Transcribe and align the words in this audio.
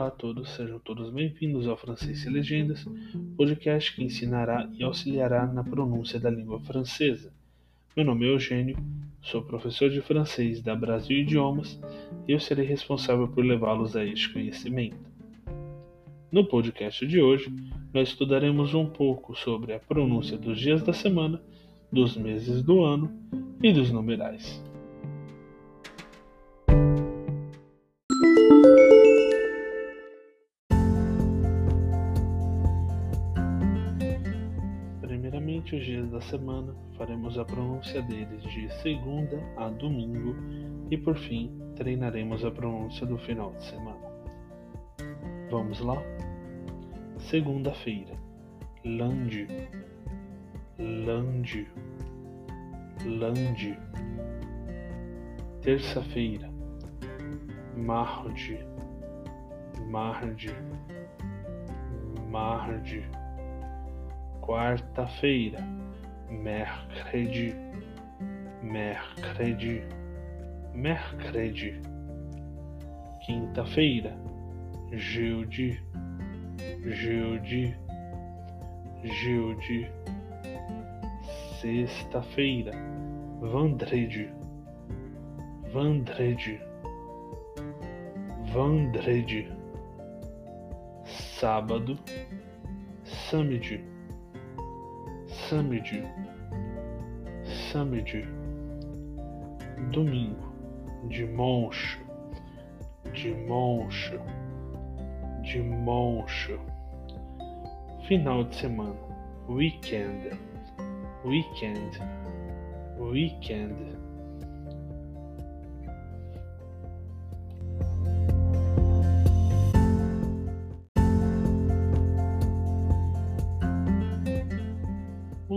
Olá 0.00 0.08
a 0.08 0.12
todos, 0.12 0.48
sejam 0.52 0.78
todos 0.78 1.10
bem-vindos 1.10 1.68
ao 1.68 1.76
Francês 1.76 2.24
e 2.24 2.30
Legendas, 2.30 2.86
podcast 3.36 3.94
que 3.94 4.02
ensinará 4.02 4.66
e 4.72 4.82
auxiliará 4.82 5.46
na 5.46 5.62
pronúncia 5.62 6.18
da 6.18 6.30
língua 6.30 6.58
francesa. 6.60 7.30
Meu 7.94 8.06
nome 8.06 8.24
é 8.24 8.32
Eugênio, 8.32 8.78
sou 9.20 9.42
professor 9.42 9.90
de 9.90 10.00
francês 10.00 10.62
da 10.62 10.74
Brasil 10.74 11.18
Idiomas 11.18 11.78
e 12.26 12.32
eu 12.32 12.40
serei 12.40 12.64
responsável 12.64 13.28
por 13.28 13.44
levá-los 13.44 13.94
a 13.94 14.02
este 14.02 14.32
conhecimento. 14.32 14.96
No 16.32 16.46
podcast 16.46 17.06
de 17.06 17.20
hoje, 17.20 17.54
nós 17.92 18.08
estudaremos 18.08 18.72
um 18.72 18.86
pouco 18.86 19.36
sobre 19.36 19.74
a 19.74 19.78
pronúncia 19.78 20.38
dos 20.38 20.58
dias 20.58 20.82
da 20.82 20.94
semana, 20.94 21.42
dos 21.92 22.16
meses 22.16 22.62
do 22.62 22.82
ano 22.82 23.12
e 23.62 23.70
dos 23.70 23.90
numerais. 23.90 24.62
Da 36.10 36.20
semana, 36.20 36.74
faremos 36.96 37.38
a 37.38 37.44
pronúncia 37.44 38.02
deles 38.02 38.42
de 38.42 38.68
segunda 38.82 39.40
a 39.56 39.68
domingo 39.68 40.34
e, 40.90 40.96
por 40.98 41.16
fim, 41.16 41.56
treinaremos 41.76 42.44
a 42.44 42.50
pronúncia 42.50 43.06
do 43.06 43.16
final 43.16 43.52
de 43.52 43.64
semana. 43.64 44.10
Vamos 45.50 45.80
lá? 45.80 45.96
Segunda-feira, 47.18 48.14
lundi, 48.84 49.46
lundi, 50.78 51.68
lundi. 53.04 53.78
Terça-feira, 55.62 56.50
mardi, 57.76 58.58
mardi, 59.88 60.50
mardi 62.28 63.04
quarta-feira, 64.50 65.64
mercredi, 66.30 67.54
mercredi, 68.62 69.82
mercredi. 70.74 71.80
Quinta-feira, 73.26 74.16
jeudi, 74.92 75.80
jeudi, 76.86 77.76
jeudi. 79.04 79.90
Sexta-feira, 81.60 82.72
vendredi, 83.42 84.30
vendredi, 85.74 86.60
vendredi. 88.54 89.48
Sábado, 91.38 91.98
samedi 93.04 93.89
Samedi, 95.50 96.06
Samedi, 97.72 98.24
domingo, 99.90 100.52
dimanche, 101.08 101.98
dimanche, 103.12 104.20
dimanche, 105.42 106.56
final 108.06 108.44
de 108.44 108.54
semana, 108.54 108.94
weekend, 109.48 110.38
weekend, 111.24 111.98
weekend. 113.00 114.09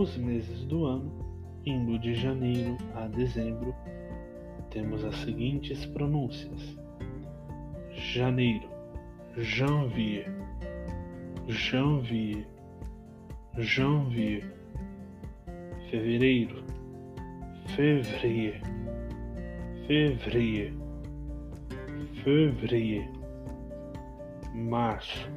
Os 0.03 0.17
meses 0.17 0.65
do 0.65 0.85
ano, 0.85 1.09
indo 1.65 1.97
de 1.97 2.13
janeiro 2.13 2.75
a 2.93 3.07
dezembro, 3.07 3.73
temos 4.69 5.01
as 5.05 5.15
seguintes 5.19 5.85
pronúncias: 5.85 6.77
janeiro, 7.93 8.67
janvier, 9.37 10.27
janvier, 11.47 12.45
janvier, 13.57 14.43
fevereiro, 15.89 16.65
février, 17.73 18.61
février, 19.87 20.73
février, 22.25 23.09
março, 24.53 25.29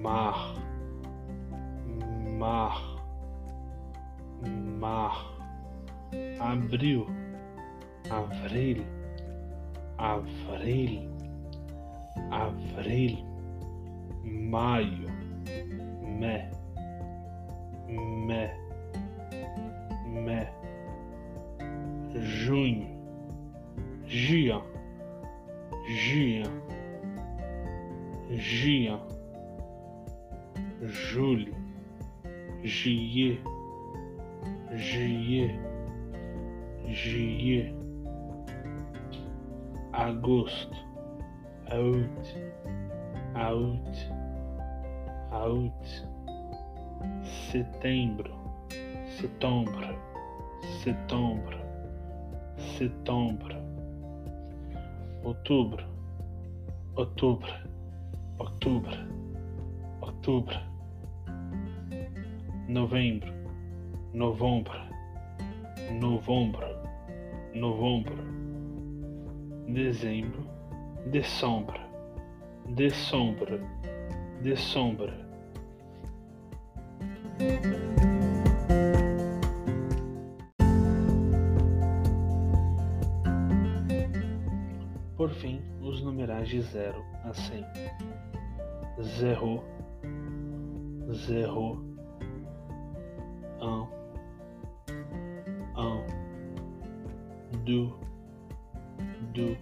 mar, 0.00 0.54
mar 2.38 2.91
mar, 4.48 5.32
abril, 6.40 7.06
avril, 8.10 8.84
avril, 9.98 11.08
avril, 12.30 13.16
maio, 14.24 15.08
me, 16.02 16.50
me, 17.88 18.50
me, 20.06 20.46
junho, 22.44 22.86
juin, 24.06 24.62
juin, 25.86 26.46
juin, 28.30 28.98
julho, 30.82 31.54
juillet 32.64 33.40
juillet, 34.76 35.58
juillet, 36.86 37.74
agosto, 39.92 40.76
août, 41.70 42.36
août, 43.34 44.12
août, 45.30 46.08
setembro, 47.50 48.32
setembro, 49.20 49.98
setembro, 50.82 51.58
setembro, 52.78 53.56
outubro, 55.24 55.84
outubro, 56.96 57.52
outubro, 58.38 58.96
outubro, 60.00 60.58
novembro 62.68 63.41
novembro, 64.14 64.78
novembro, 65.98 66.68
novembro, 67.54 68.22
dezembro, 69.66 70.46
dezembro, 71.06 71.80
dezembro, 72.66 73.60
dezembro. 74.42 75.12
Por 85.16 85.30
fim, 85.30 85.62
os 85.80 86.02
numerais 86.02 86.48
de 86.48 86.60
0 86.60 87.02
a 87.24 87.32
100. 87.32 87.64
Zero, 89.00 89.62
zero, 91.12 91.82
um, 93.62 94.01
deux, 97.64 97.88
deux, 99.34 99.56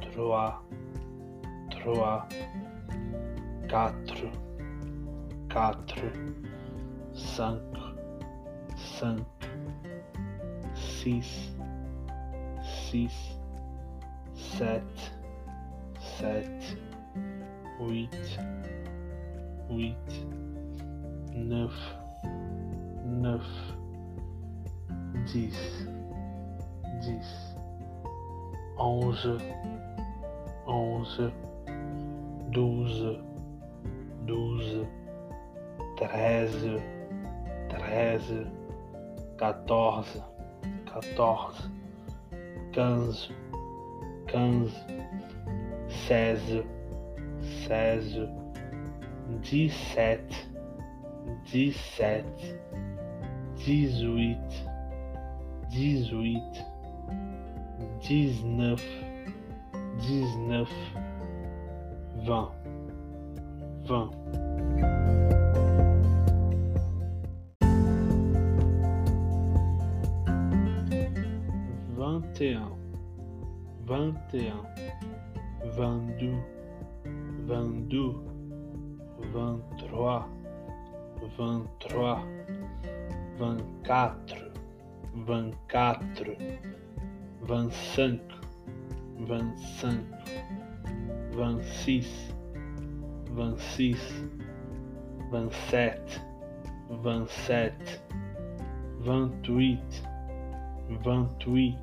trois, 0.00 0.62
trois, 1.70 2.28
quatre, 3.68 4.26
quatre, 5.48 6.02
cinq, 7.14 7.60
cinq, 8.76 9.20
six, 10.74 11.54
six, 12.62 13.38
sept, 14.34 15.12
sept, 16.18 16.78
huit, 17.80 18.38
huit, 19.70 20.26
neuf, 21.34 21.96
neuf, 23.06 23.46
dix 25.26 25.88
vezes 27.08 27.56
onze, 28.76 29.38
onze, 30.66 31.32
doze, 32.50 33.20
doze, 34.26 34.86
treze, 35.96 36.78
treze, 37.68 38.46
quatorze, 39.36 40.22
quatorze, 40.86 41.70
quinze, 42.72 43.28
quinze, 44.26 44.84
seize, 45.88 46.64
seize, 47.66 48.28
dezessete, 49.40 50.36
dezessete, 51.44 52.60
dezoito, 53.56 54.56
dezoito. 55.70 56.77
19, 58.00 58.80
19, 59.98 60.68
20, 62.24 62.50
20. 63.86 64.10
Vingt 71.96 72.40
et 72.40 72.54
un, 72.54 72.70
vingt 73.84 74.34
et 74.34 74.48
un, 74.48 74.64
vingt-deux, 75.76 76.36
vingt-deux, 77.46 78.14
vingt-trois, 79.34 80.28
vingt-trois, 81.36 82.22
vingt-quatre, 83.38 84.36
vingt-quatre. 85.14 86.36
25, 87.48 88.20
25, 89.20 90.04
26, 91.32 92.06
26, 93.30 93.98
27, 95.30 96.20
27, 96.90 97.72
28, 99.00 99.80
28, 100.90 101.78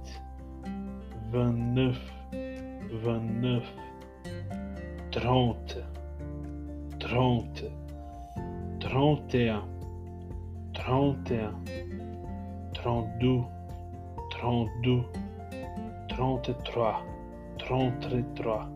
29, 1.32 1.96
29, 2.92 3.64
30, 5.12 5.84
30, 7.00 7.72
31, 8.80 9.64
31, 10.74 11.56
32, 12.74 13.46
32, 14.30 15.25
trente-trois, 16.08 17.04
trente-trois, 17.58 18.70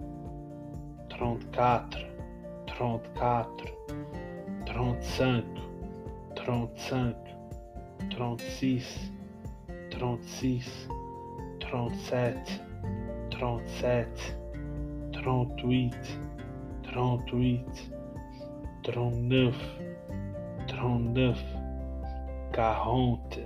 trente-quatre, 1.09 1.97
trente-quatre, 2.67 3.65
trente-cinq, 4.65 5.45
trente-cinq, 6.35 7.15
trente-six, 8.09 9.11
trente-six, 9.91 10.87
trente-sept, 11.59 12.61
trente-sept, 13.29 14.39
trente-huit, 15.11 16.19
trente-huit, 16.83 17.91
trente-neuf, 18.83 19.55
trente-neuf, 20.67 21.43
quarante, 22.53 23.39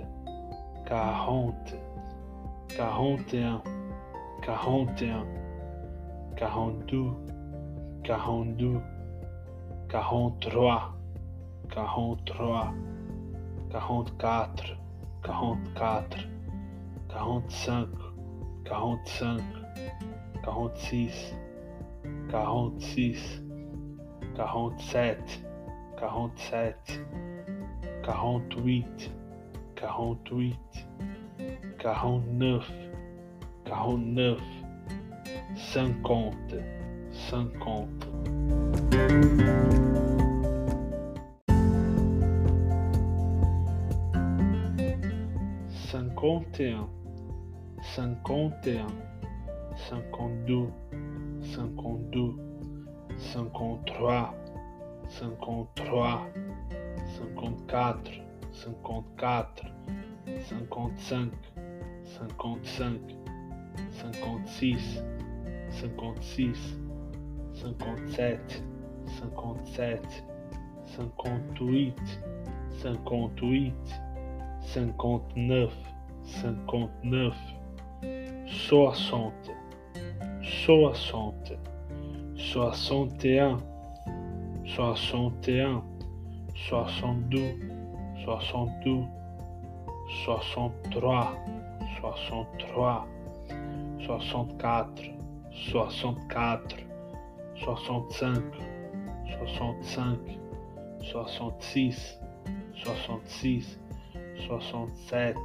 quarante, 0.86 1.74
quarante 2.68 3.34
et 3.34 3.42
un, 3.42 3.62
41, 4.46 5.24
42, 6.36 7.16
42, 8.04 8.82
43, 9.88 10.92
43, 11.70 12.74
44, 13.70 14.76
44, 15.22 16.28
45, 17.08 17.88
45, 18.64 19.42
46, 20.44 21.34
46, 22.30 23.42
47, 24.36 25.40
47, 25.96 26.74
48, 28.02 29.10
48, 29.74 30.58
49, 31.78 32.64
49 33.74 34.38
50 35.56 36.62
50 36.94 37.94
51 46.24 46.88
51 47.94 48.86
52 49.76 50.72
52 51.40 52.34
53 53.18 54.32
53 55.08 56.32
54 57.18 58.22
54 58.52 59.72
55 60.48 61.30
55 62.04 63.23
56, 64.00 65.02
56, 65.70 66.76
57, 67.54 68.38
57, 69.20 70.00
58, 70.96 71.94
58, 72.82 73.74
59, 74.72 75.72
59, 76.42 77.32
60, 78.46 79.32
60, 80.42 81.58
61, 82.36 83.62
61, 84.66 85.82
62, 86.54 87.58
62, 88.24 89.08
63, 90.24 91.36
63, 92.00 93.13
soixante-quatre, 94.06 95.02
soixante-quatre, 95.50 96.76
soixante-cinq, 97.56 98.42
soixante-cinq, 99.30 100.18
soixante-six, 101.00 102.20
soixante-six, 102.74 103.78
soixante-sept, 104.46 105.38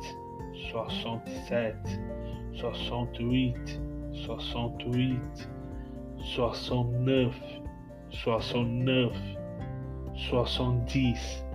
soixante-sept, 0.71 1.99
soixante-huit, 2.53 3.79
soixante-huit, 4.13 5.49
soixante-neuf, 6.21 7.39
soixante-neuf, 8.09 9.17
soixante-dix, 10.15 11.45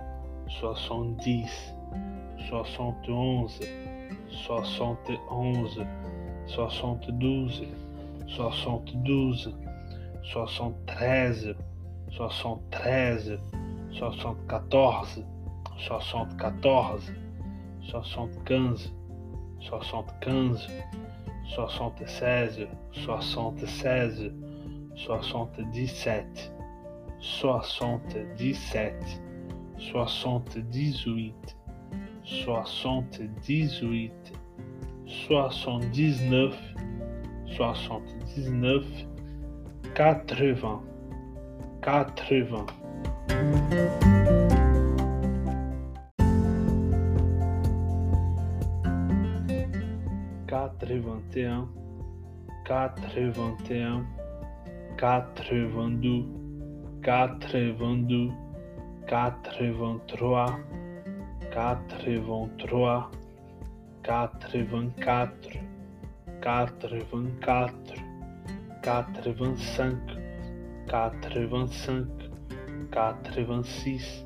soixante-dix, 0.47 1.75
soixante-onze, 2.49 3.59
soixante-onze, 4.29 5.85
soixante-douze, 6.47 7.67
soixante-douze, 8.27 9.53
soixante-treize, 10.23 11.55
soixante-treize, 12.11 13.39
soixante-quatorze, 13.91 15.25
soixante-quatorze, 15.77 17.13
soixante-quinze, 17.81 18.93
soixante-quinze, 19.59 20.67
soixante-seize, 21.53 22.67
soixante-seize, 22.91 24.33
soixante-dix-sept, 24.95 26.51
soixante-dix-sept, 27.19 29.21
soixante-dix-huit, 29.77 31.55
soixante-dix-huit, 32.23 34.33
79 35.27 36.53
79 37.57 39.07
80 39.95 40.83
80 41.81 42.65
81 50.47 51.67
81 52.65 54.05
82 54.97 56.25
82 57.01 58.33
83 59.07 60.59
83 61.51 63.24
quatre-vingt-quatre, 64.05 65.57
quatre-vingt-quatre, 66.39 67.95
quatre-vingt-cinq, 68.83 69.97
quatre-vingt-cinq, 70.87 72.07
quatre-vingt-six, 72.91 74.23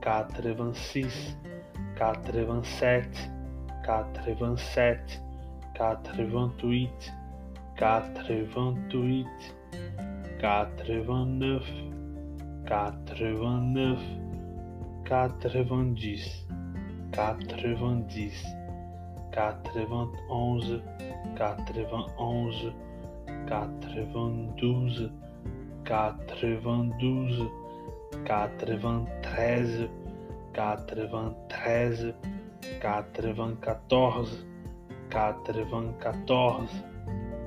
quatre-vingt-six, 0.00 1.36
quatre-vingt-sept, 1.98 3.28
quatre-vingt-sept, 3.84 5.20
quatre-vingt-huit, 5.74 7.12
quatre-vingt-huit, 7.76 9.54
quatre-vingt-neuf, 10.40 11.68
quatre-vingt-neuf, 12.66 14.00
quatre-vingt-dix, 15.04 16.46
quatre-vingt-dix, 17.12 18.61
quatre-vingt-onze, 19.32 20.82
quatre-vingt-onze, 21.34 22.72
quatre-vingt-douze, 23.46 25.10
quatre-vingt-douze, 25.84 27.50
quatre-vingt-treize, 28.24 29.88
quatre-vingt-treize, 30.52 32.14
quatre-vingt-quatorze, 32.80 34.44
quatre-vingt-quatorze, 35.10 36.84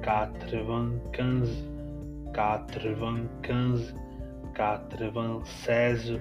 quatre-vingt-quinze, 0.01 1.55
quatre-vingt-quinze, 2.33 3.93
quatre-vingt-seize, 4.53 6.19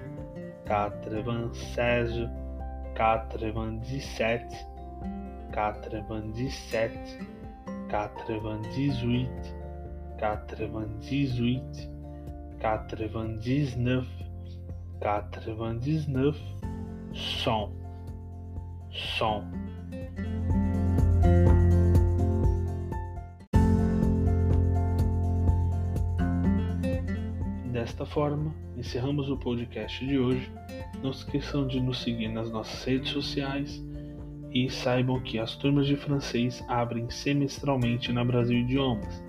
quatre-vingt-seize, 0.65 2.29
quatre-vingt-dix-sept, 2.95 4.74
quatre-vingt-dix-sept, 5.55 7.17
quatre-vingt-dix-huit, 7.87 9.29
quatre-vingt-dix-huit, 10.19 11.89
quatre-vingt-dix-neuf, 12.59 14.05
quatre-vingt-dix-neuf, 14.99 16.37
cent, 17.13 17.71
cent. 19.17 19.45
Desta 27.71 28.05
forma, 28.05 28.53
encerramos 28.75 29.29
o 29.29 29.37
podcast 29.37 30.05
de 30.05 30.19
hoje. 30.19 30.51
Não 31.01 31.13
se 31.13 31.23
esqueçam 31.23 31.65
de 31.65 31.79
nos 31.79 32.01
seguir 32.01 32.27
nas 32.27 32.51
nossas 32.51 32.83
redes 32.83 33.09
sociais 33.11 33.81
e 34.55 34.69
saibam 34.69 35.19
que 35.19 35.37
as 35.37 35.53
turmas 35.57 35.85
de 35.85 35.97
francês 35.97 36.63
abrem 36.69 37.09
semestralmente 37.09 38.13
na 38.13 38.23
Brasil 38.23 38.57
Idiomas. 38.59 39.21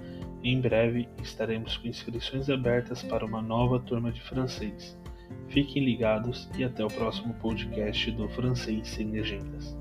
Em 0.45 0.61
breve 0.61 1.09
estaremos 1.21 1.76
com 1.76 1.88
inscrições 1.88 2.49
abertas 2.49 3.02
para 3.02 3.26
uma 3.26 3.42
nova 3.42 3.80
turma 3.80 4.12
de 4.12 4.21
francês. 4.21 4.97
Fiquem 5.49 5.85
ligados 5.85 6.49
e 6.56 6.62
até 6.62 6.85
o 6.85 6.88
próximo 6.88 7.35
podcast 7.35 8.09
do 8.12 8.28
Francês 8.28 8.87
Sem 8.87 9.11
Legendas. 9.11 9.76